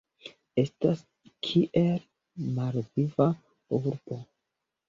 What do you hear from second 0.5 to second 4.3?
Estas kiel malviva urbo.